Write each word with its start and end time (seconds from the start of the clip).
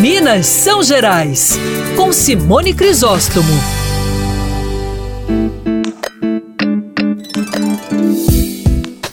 Minas 0.00 0.46
São 0.46 0.80
Gerais, 0.80 1.58
com 1.96 2.12
Simone 2.12 2.72
Crisóstomo. 2.72 3.52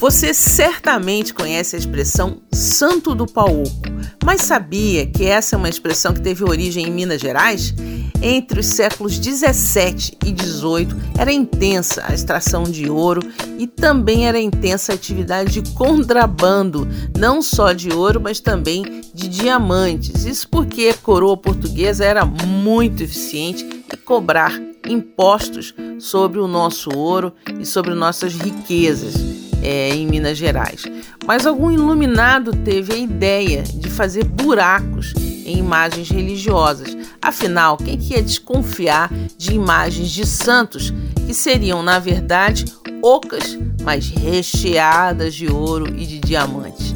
Você 0.05 0.35
certamente 0.35 1.33
conhece 1.33 1.75
a 1.75 1.79
expressão 1.79 2.39
santo 2.53 3.15
do 3.15 3.25
pau 3.25 3.63
oco, 3.63 3.89
mas 4.23 4.41
sabia 4.41 5.07
que 5.07 5.25
essa 5.25 5.55
é 5.55 5.57
uma 5.57 5.67
expressão 5.67 6.13
que 6.13 6.21
teve 6.21 6.43
origem 6.43 6.85
em 6.85 6.91
Minas 6.91 7.19
Gerais? 7.19 7.73
Entre 8.21 8.59
os 8.59 8.67
séculos 8.67 9.17
17 9.17 10.15
e 10.23 10.31
18 10.31 10.95
era 11.17 11.33
intensa 11.33 12.03
a 12.07 12.13
extração 12.13 12.65
de 12.65 12.87
ouro 12.87 13.19
e 13.57 13.65
também 13.65 14.27
era 14.27 14.39
intensa 14.39 14.91
a 14.91 14.95
atividade 14.95 15.59
de 15.59 15.73
contrabando, 15.73 16.87
não 17.17 17.41
só 17.41 17.73
de 17.73 17.91
ouro, 17.91 18.21
mas 18.21 18.39
também 18.39 19.01
de 19.11 19.27
diamantes. 19.27 20.23
Isso 20.23 20.47
porque 20.49 20.89
a 20.89 20.97
coroa 20.97 21.35
portuguesa 21.35 22.05
era 22.05 22.23
muito 22.23 23.01
eficiente 23.01 23.63
em 23.63 23.97
cobrar 24.05 24.53
impostos 24.87 25.73
sobre 25.97 26.39
o 26.39 26.47
nosso 26.47 26.95
ouro 26.95 27.33
e 27.59 27.65
sobre 27.65 27.95
nossas 27.95 28.35
riquezas 28.35 29.34
é, 29.65 29.89
em 29.89 30.05
Minas 30.05 30.37
Gerais. 30.37 30.83
Mas 31.25 31.45
algum 31.45 31.71
iluminado 31.71 32.51
teve 32.51 32.93
a 32.93 32.97
ideia 32.97 33.63
de 33.63 33.89
fazer 33.89 34.23
buracos 34.23 35.13
em 35.45 35.57
imagens 35.57 36.09
religiosas. 36.09 36.95
Afinal, 37.21 37.75
quem 37.77 37.97
que 37.97 38.13
ia 38.13 38.21
desconfiar 38.21 39.11
de 39.37 39.53
imagens 39.53 40.11
de 40.11 40.25
santos 40.25 40.93
que 41.25 41.33
seriam, 41.33 41.81
na 41.81 41.97
verdade, 41.97 42.65
ocas, 43.01 43.57
mas 43.83 44.07
recheadas 44.09 45.33
de 45.33 45.51
ouro 45.51 45.87
e 45.97 46.05
de 46.05 46.19
diamantes? 46.19 46.94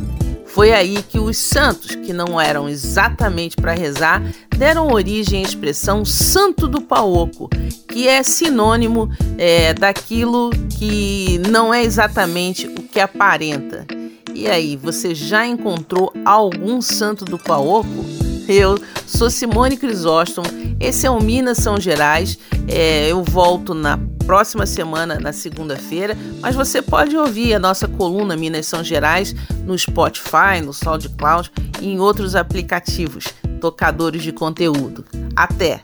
Foi 0.59 0.73
aí 0.73 1.01
que 1.01 1.17
os 1.17 1.37
santos, 1.37 1.95
que 1.95 2.11
não 2.11 2.39
eram 2.39 2.67
exatamente 2.67 3.55
para 3.55 3.71
rezar, 3.71 4.21
deram 4.49 4.91
origem 4.91 5.39
à 5.39 5.47
expressão 5.47 6.03
santo 6.03 6.67
do 6.67 6.81
paoco, 6.81 7.49
que 7.87 8.09
é 8.09 8.21
sinônimo 8.21 9.09
é, 9.37 9.73
daquilo 9.73 10.49
que 10.77 11.39
não 11.47 11.73
é 11.73 11.81
exatamente 11.81 12.67
o 12.67 12.83
que 12.83 12.99
aparenta. 12.99 13.87
E 14.35 14.49
aí, 14.49 14.75
você 14.75 15.15
já 15.15 15.47
encontrou 15.47 16.11
algum 16.25 16.81
santo 16.81 17.23
do 17.23 17.39
paoco? 17.39 18.18
Eu 18.49 18.79
sou 19.05 19.29
Simone 19.29 19.77
Crisóstomo, 19.77 20.47
esse 20.79 21.05
é 21.05 21.09
o 21.09 21.21
Minas 21.21 21.59
São 21.59 21.79
Gerais. 21.79 22.35
É, 22.67 23.11
eu 23.11 23.23
volto 23.23 23.75
na 23.75 23.99
próxima 24.25 24.65
semana, 24.65 25.19
na 25.19 25.31
segunda-feira, 25.31 26.17
mas 26.41 26.55
você 26.55 26.81
pode 26.81 27.15
ouvir 27.15 27.53
a 27.53 27.59
nossa 27.59 27.87
coluna 27.87 28.35
Minas 28.35 28.65
São 28.65 28.83
Gerais 28.83 29.35
no 29.65 29.77
Spotify, 29.77 30.61
no 30.63 30.73
SoundCloud 30.73 31.51
e 31.79 31.89
em 31.89 31.99
outros 31.99 32.35
aplicativos 32.35 33.25
tocadores 33.61 34.23
de 34.23 34.31
conteúdo. 34.31 35.05
Até! 35.35 35.83